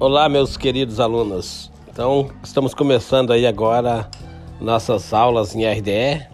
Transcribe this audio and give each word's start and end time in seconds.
Olá, 0.00 0.30
meus 0.30 0.56
queridos 0.56 0.98
alunos. 0.98 1.70
Então, 1.92 2.30
estamos 2.42 2.72
começando 2.72 3.34
aí 3.34 3.46
agora 3.46 4.08
nossas 4.58 5.12
aulas 5.12 5.54
em 5.54 5.70
RDE. 5.70 6.26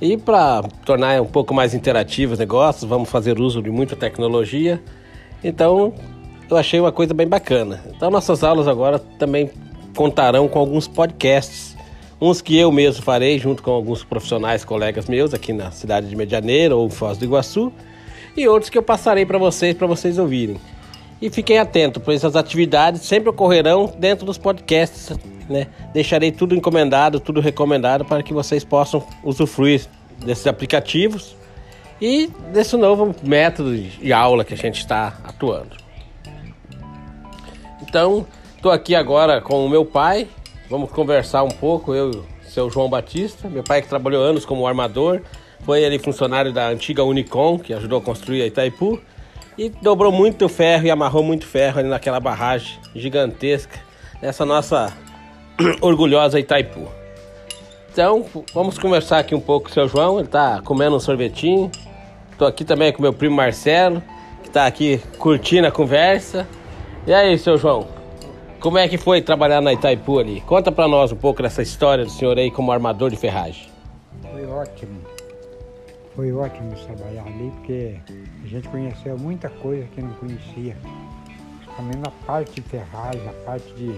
E 0.00 0.16
para 0.16 0.62
tornar 0.82 1.20
um 1.20 1.26
pouco 1.26 1.52
mais 1.52 1.74
interativo 1.74 2.32
os 2.32 2.38
negócios, 2.38 2.88
vamos 2.88 3.10
fazer 3.10 3.38
uso 3.38 3.60
de 3.60 3.68
muita 3.68 3.94
tecnologia. 3.94 4.82
Então, 5.44 5.92
eu 6.48 6.56
achei 6.56 6.80
uma 6.80 6.90
coisa 6.90 7.12
bem 7.12 7.28
bacana. 7.28 7.84
Então, 7.94 8.10
nossas 8.10 8.42
aulas 8.42 8.66
agora 8.66 8.98
também 8.98 9.50
contarão 9.94 10.48
com 10.48 10.58
alguns 10.58 10.88
podcasts. 10.88 11.76
Uns 12.18 12.40
que 12.40 12.56
eu 12.56 12.72
mesmo 12.72 13.02
farei 13.02 13.38
junto 13.38 13.62
com 13.62 13.72
alguns 13.72 14.04
profissionais, 14.04 14.64
colegas 14.64 15.04
meus 15.04 15.34
aqui 15.34 15.52
na 15.52 15.70
cidade 15.70 16.08
de 16.08 16.16
Medianeira 16.16 16.74
ou 16.74 16.88
Foz 16.88 17.18
do 17.18 17.26
Iguaçu, 17.26 17.70
e 18.34 18.48
outros 18.48 18.70
que 18.70 18.78
eu 18.78 18.82
passarei 18.82 19.26
para 19.26 19.36
vocês 19.36 19.74
para 19.74 19.86
vocês 19.86 20.16
ouvirem. 20.16 20.56
E 21.20 21.30
fiquem 21.30 21.58
atentos, 21.58 22.02
pois 22.04 22.24
as 22.24 22.36
atividades 22.36 23.02
sempre 23.02 23.30
ocorrerão 23.30 23.92
dentro 23.98 24.26
dos 24.26 24.36
podcasts. 24.36 25.16
Né? 25.48 25.66
Deixarei 25.92 26.30
tudo 26.30 26.54
encomendado, 26.54 27.20
tudo 27.20 27.40
recomendado 27.40 28.04
para 28.04 28.22
que 28.22 28.34
vocês 28.34 28.64
possam 28.64 29.06
usufruir 29.24 29.86
desses 30.24 30.46
aplicativos 30.46 31.36
e 32.00 32.28
desse 32.52 32.76
novo 32.76 33.14
método 33.22 33.76
de 33.76 34.12
aula 34.12 34.44
que 34.44 34.54
a 34.54 34.56
gente 34.56 34.80
está 34.80 35.18
atuando. 35.24 35.76
Então, 37.82 38.26
estou 38.54 38.70
aqui 38.70 38.94
agora 38.94 39.40
com 39.40 39.64
o 39.64 39.68
meu 39.68 39.84
pai. 39.84 40.28
Vamos 40.68 40.90
conversar 40.90 41.44
um 41.44 41.48
pouco, 41.48 41.94
eu 41.94 42.10
e 42.10 42.16
o 42.16 42.26
seu 42.42 42.68
João 42.68 42.90
Batista. 42.90 43.48
Meu 43.48 43.62
pai 43.62 43.80
que 43.80 43.88
trabalhou 43.88 44.22
anos 44.22 44.44
como 44.44 44.66
armador, 44.66 45.22
foi 45.60 45.82
ele 45.82 45.98
funcionário 45.98 46.52
da 46.52 46.68
antiga 46.68 47.04
Unicom, 47.04 47.58
que 47.58 47.72
ajudou 47.72 47.98
a 47.98 48.02
construir 48.02 48.42
a 48.42 48.46
Itaipu. 48.46 49.00
E 49.58 49.70
dobrou 49.70 50.12
muito 50.12 50.48
ferro 50.48 50.86
e 50.86 50.90
amarrou 50.90 51.22
muito 51.22 51.46
ferro 51.46 51.78
ali 51.78 51.88
naquela 51.88 52.20
barragem 52.20 52.78
gigantesca, 52.94 53.78
nessa 54.20 54.44
nossa 54.44 54.92
orgulhosa 55.80 56.38
Itaipu. 56.38 56.86
Então, 57.90 58.26
vamos 58.52 58.78
conversar 58.78 59.20
aqui 59.20 59.34
um 59.34 59.40
pouco 59.40 59.64
com 59.64 59.70
o 59.70 59.72
seu 59.72 59.88
João, 59.88 60.18
ele 60.18 60.26
está 60.26 60.60
comendo 60.60 60.96
um 60.96 61.00
sorvetinho. 61.00 61.70
Estou 62.30 62.46
aqui 62.46 62.62
também 62.62 62.92
com 62.92 63.00
meu 63.00 63.14
primo 63.14 63.34
Marcelo, 63.34 64.02
que 64.42 64.48
está 64.48 64.66
aqui 64.66 65.00
curtindo 65.18 65.66
a 65.66 65.70
conversa. 65.70 66.46
E 67.06 67.14
aí, 67.14 67.38
seu 67.38 67.56
João, 67.56 67.88
como 68.60 68.76
é 68.76 68.86
que 68.86 68.98
foi 68.98 69.22
trabalhar 69.22 69.62
na 69.62 69.72
Itaipu 69.72 70.18
ali? 70.18 70.42
Conta 70.42 70.70
para 70.70 70.86
nós 70.86 71.12
um 71.12 71.16
pouco 71.16 71.42
dessa 71.42 71.62
história 71.62 72.04
do 72.04 72.10
senhor 72.10 72.36
aí 72.36 72.50
como 72.50 72.70
armador 72.70 73.08
de 73.08 73.16
ferragem. 73.16 73.66
Foi 74.30 74.44
ótimo. 74.44 75.15
Foi 76.16 76.32
ótimo 76.32 76.74
trabalhar 76.86 77.26
ali, 77.26 77.52
porque 77.56 78.00
a 78.42 78.46
gente 78.46 78.66
conheceu 78.70 79.18
muita 79.18 79.50
coisa 79.50 79.86
que 79.88 80.00
não 80.00 80.14
conhecia. 80.14 80.74
Principalmente 81.58 81.98
na 81.98 82.10
parte 82.10 82.54
de 82.54 82.62
ferragem, 82.62 83.28
a 83.28 83.32
parte 83.44 83.70
de, 83.74 83.92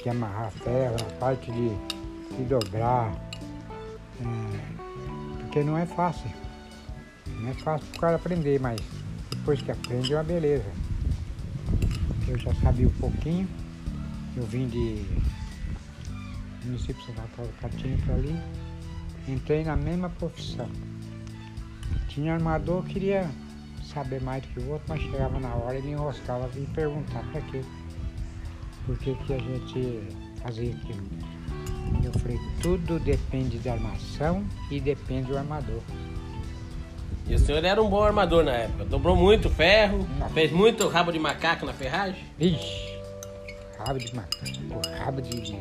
de 0.00 0.08
amarrar 0.08 0.52
ferro, 0.52 0.94
a 1.00 1.18
parte 1.18 1.50
de, 1.50 2.44
dobrar. 2.44 3.12
É, 4.20 5.40
porque 5.40 5.64
não 5.64 5.76
é 5.76 5.84
fácil. 5.84 6.30
Não 7.26 7.50
é 7.50 7.54
fácil 7.54 7.88
o 7.92 7.98
cara 7.98 8.14
aprender, 8.14 8.60
mas 8.60 8.80
depois 9.28 9.60
que 9.60 9.72
aprende 9.72 10.12
é 10.12 10.16
uma 10.16 10.22
beleza. 10.22 10.70
Eu 12.28 12.38
já 12.38 12.54
sabia 12.54 12.86
um 12.86 12.92
pouquinho. 13.00 13.48
Eu 14.36 14.44
vim 14.44 14.68
de 14.68 15.04
município 16.64 16.94
de 16.94 17.06
Santa 17.06 17.28
Catinho 17.60 17.98
para 18.04 18.14
ali. 18.14 18.40
Entrei 19.26 19.64
na 19.64 19.74
mesma 19.74 20.08
profissão. 20.08 20.68
Tinha 22.08 22.34
armador 22.34 22.82
que 22.84 22.94
queria 22.94 23.28
saber 23.92 24.20
mais 24.20 24.42
do 24.42 24.48
que 24.48 24.60
o 24.60 24.70
outro, 24.70 24.84
mas 24.88 25.00
chegava 25.00 25.38
na 25.38 25.54
hora 25.54 25.78
e 25.78 25.82
me 25.82 25.92
enroscava 25.92 26.50
e 26.56 26.66
perguntar 26.66 27.22
para 27.30 27.40
quê. 27.42 27.62
Por 28.86 28.98
que, 28.98 29.14
que 29.14 29.34
a 29.34 29.38
gente 29.38 30.02
fazia 30.42 30.72
aquilo. 30.74 31.02
Eu 32.04 32.12
falei, 32.12 32.38
tudo 32.62 32.98
depende 33.00 33.58
da 33.58 33.72
armação 33.72 34.44
e 34.70 34.80
depende 34.80 35.28
do 35.28 35.38
armador. 35.38 35.80
E 37.26 37.34
o 37.34 37.38
senhor 37.38 37.62
era 37.62 37.82
um 37.82 37.90
bom 37.90 38.02
armador 38.02 38.42
na 38.42 38.52
época. 38.52 38.84
Dobrou 38.86 39.14
muito 39.14 39.50
ferro, 39.50 40.06
fez 40.32 40.50
muito 40.50 40.88
rabo 40.88 41.12
de 41.12 41.18
macaco 41.18 41.66
na 41.66 41.72
ferragem. 41.72 42.24
Vixe, 42.38 42.98
rabo 43.78 43.98
de 43.98 44.14
macaco, 44.14 44.88
rabo 44.98 45.20
de, 45.20 45.40
de 45.40 45.58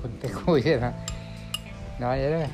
quanto 0.00 0.24
é 0.24 0.28
coisa. 0.44 0.78
Né? 0.78 1.06
Não, 1.98 2.12
era 2.12 2.48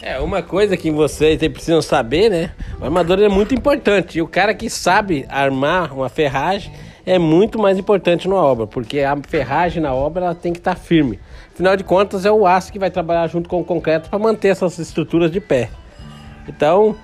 é, 0.00 0.18
uma 0.20 0.42
coisa 0.42 0.76
que 0.76 0.90
vocês 0.90 1.38
precisam 1.48 1.80
saber, 1.80 2.30
né? 2.30 2.50
O 2.80 2.84
armador 2.84 3.18
é 3.20 3.28
muito 3.28 3.54
importante. 3.54 4.18
E 4.18 4.22
o 4.22 4.28
cara 4.28 4.54
que 4.54 4.68
sabe 4.68 5.24
armar 5.28 5.94
uma 5.94 6.08
ferragem 6.08 6.72
é 7.06 7.18
muito 7.18 7.58
mais 7.58 7.78
importante 7.78 8.28
na 8.28 8.34
obra, 8.34 8.66
porque 8.66 9.00
a 9.00 9.16
ferragem 9.28 9.82
na 9.82 9.94
obra 9.94 10.26
ela 10.26 10.34
tem 10.34 10.52
que 10.52 10.58
estar 10.58 10.74
tá 10.74 10.80
firme. 10.80 11.18
Afinal 11.54 11.76
de 11.76 11.84
contas, 11.84 12.26
é 12.26 12.30
o 12.30 12.46
aço 12.46 12.70
que 12.72 12.78
vai 12.78 12.90
trabalhar 12.90 13.26
junto 13.28 13.48
com 13.48 13.60
o 13.60 13.64
concreto 13.64 14.10
para 14.10 14.18
manter 14.18 14.48
essas 14.48 14.78
estruturas 14.78 15.30
de 15.30 15.40
pé. 15.40 15.70
Então, 16.46 16.94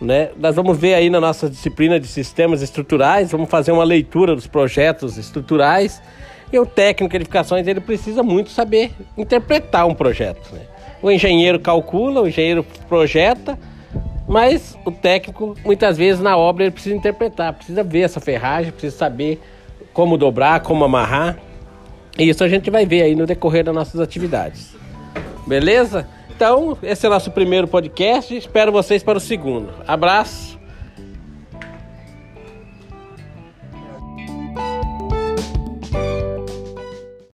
né, 0.00 0.30
nós 0.36 0.54
vamos 0.54 0.78
ver 0.78 0.94
aí 0.94 1.10
na 1.10 1.20
nossa 1.20 1.50
disciplina 1.50 1.98
de 1.98 2.06
sistemas 2.06 2.62
estruturais, 2.62 3.32
vamos 3.32 3.48
fazer 3.48 3.72
uma 3.72 3.82
leitura 3.82 4.34
dos 4.34 4.46
projetos 4.46 5.16
estruturais. 5.16 6.00
E 6.52 6.58
o 6.58 6.64
técnico 6.64 7.10
de 7.10 7.16
edificações 7.16 7.66
ele 7.66 7.80
precisa 7.80 8.22
muito 8.22 8.50
saber 8.50 8.92
interpretar 9.16 9.84
um 9.86 9.94
projeto. 9.94 10.54
Né? 10.54 10.60
O 11.06 11.10
engenheiro 11.12 11.60
calcula, 11.60 12.20
o 12.20 12.26
engenheiro 12.26 12.66
projeta, 12.88 13.56
mas 14.26 14.76
o 14.84 14.90
técnico, 14.90 15.54
muitas 15.64 15.96
vezes, 15.96 16.20
na 16.20 16.36
obra, 16.36 16.64
ele 16.64 16.72
precisa 16.72 16.96
interpretar, 16.96 17.52
precisa 17.52 17.84
ver 17.84 18.00
essa 18.00 18.18
ferragem, 18.18 18.72
precisa 18.72 18.96
saber 18.96 19.40
como 19.92 20.18
dobrar, 20.18 20.62
como 20.62 20.84
amarrar. 20.84 21.38
E 22.18 22.28
isso 22.28 22.42
a 22.42 22.48
gente 22.48 22.70
vai 22.70 22.84
ver 22.84 23.02
aí 23.02 23.14
no 23.14 23.24
decorrer 23.24 23.62
das 23.62 23.72
nossas 23.72 24.00
atividades. 24.00 24.74
Beleza? 25.46 26.08
Então, 26.34 26.76
esse 26.82 27.06
é 27.06 27.08
o 27.08 27.12
nosso 27.12 27.30
primeiro 27.30 27.68
podcast. 27.68 28.36
Espero 28.36 28.72
vocês 28.72 29.04
para 29.04 29.16
o 29.16 29.20
segundo. 29.20 29.68
Abraço. 29.86 30.55